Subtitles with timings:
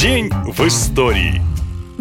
[0.00, 1.47] День в истории.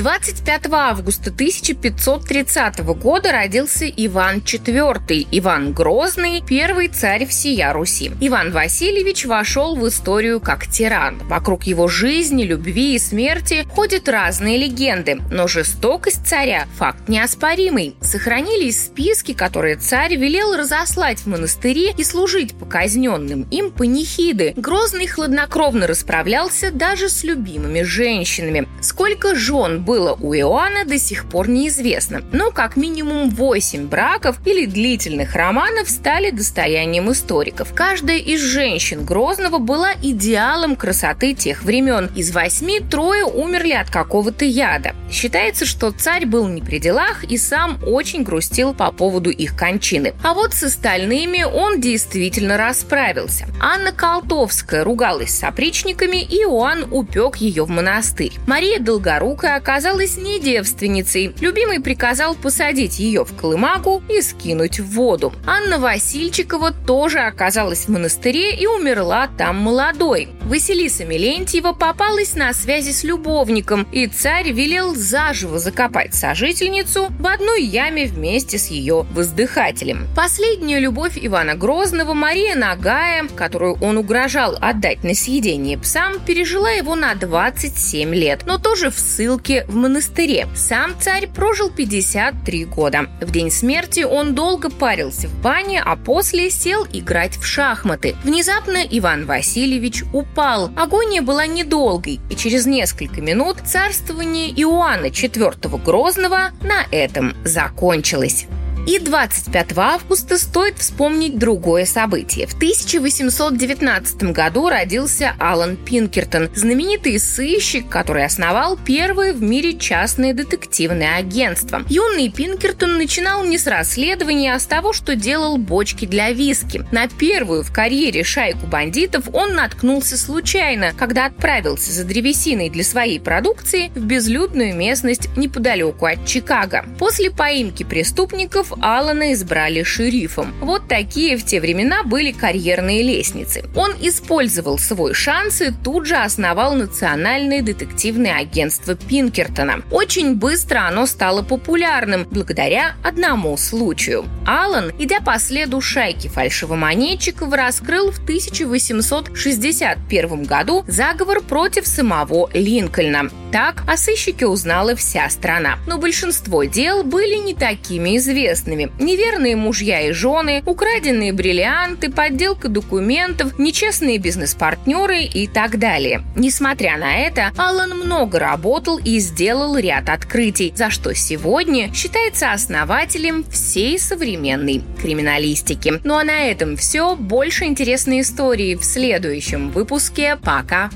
[0.00, 8.10] 25 августа 1530 года родился Иван IV, Иван Грозный, первый царь всея Руси.
[8.18, 11.18] Иван Васильевич вошел в историю как тиран.
[11.28, 17.94] Вокруг его жизни, любви и смерти ходят разные легенды, но жестокость царя– факт неоспоримый.
[18.00, 24.54] Сохранились списки, которые царь велел разослать в монастыри и служить показненным им панихиды.
[24.56, 28.66] Грозный хладнокровно расправлялся даже с любимыми женщинами.
[28.80, 32.22] Сколько жен было у Иоанна, до сих пор неизвестно.
[32.30, 37.74] Но как минимум 8 браков или длительных романов стали достоянием историков.
[37.74, 42.08] Каждая из женщин Грозного была идеалом красоты тех времен.
[42.14, 44.94] Из восьми трое умерли от какого-то яда.
[45.10, 50.14] Считается, что царь был не при делах и сам очень грустил по поводу их кончины.
[50.22, 53.48] А вот с остальными он действительно расправился.
[53.60, 58.34] Анна Колтовская ругалась с опричниками, и Иоанн упек ее в монастырь.
[58.46, 61.34] Мария Долгорукая оказалась не девственницей.
[61.40, 65.32] Любимый приказал посадить ее в колымагу и скинуть в воду.
[65.46, 70.28] Анна Васильчикова тоже оказалась в монастыре и умерла там молодой.
[70.42, 77.62] Василиса Мелентьева попалась на связи с любовником, и царь велел заживо закопать сожительницу в одной
[77.62, 80.06] яме вместе с ее воздыхателем.
[80.16, 86.94] Последняя любовь Ивана Грозного, Мария Нагая, которую он угрожал отдать на съедение псам, пережила его
[86.94, 90.48] на 27 лет, но тоже в ссылке в монастыре.
[90.54, 93.06] Сам царь прожил 53 года.
[93.20, 98.16] В день смерти он долго парился в бане, а после сел играть в шахматы.
[98.24, 100.70] Внезапно Иван Васильевич упал.
[100.76, 108.46] Агония была недолгой, и через несколько минут царствование Иоанна IV Грозного на этом закончилось.
[108.86, 112.46] И 25 августа стоит вспомнить другое событие.
[112.46, 121.16] В 1819 году родился Алан Пинкертон, знаменитый сыщик, который основал первое в мире частное детективное
[121.16, 121.82] агентство.
[121.88, 126.84] Юный Пинкертон начинал не с расследования, а с того, что делал бочки для виски.
[126.90, 133.20] На первую в карьере шайку бандитов он наткнулся случайно, когда отправился за древесиной для своей
[133.20, 136.86] продукции в безлюдную местность неподалеку от Чикаго.
[136.98, 140.54] После поимки преступников Алана избрали шерифом.
[140.60, 143.64] Вот такие в те времена были карьерные лестницы.
[143.74, 149.82] Он использовал свой шанс и тут же основал национальное детективное агентство Пинкертона.
[149.90, 154.24] Очень быстро оно стало популярным благодаря одному случаю.
[154.46, 163.30] Алан, идя по следу шайки фальшивомонетчиков, раскрыл в 1861 году заговор против самого Линкольна.
[163.52, 165.78] Так о сыщике узнала вся страна.
[165.86, 168.92] Но большинство дел были не такими известными.
[169.00, 176.22] Неверные мужья и жены, украденные бриллианты, подделка документов, нечестные бизнес-партнеры и так далее.
[176.36, 183.44] Несмотря на это, Аллан много работал и сделал ряд открытий, за что сегодня считается основателем
[183.50, 186.00] всей современной криминалистики.
[186.04, 187.16] Ну а на этом все.
[187.16, 190.36] Больше интересной истории в следующем выпуске.
[190.36, 190.90] Пока!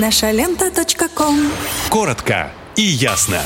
[0.00, 0.70] Наша лента.
[1.90, 3.40] Коротко и ясно.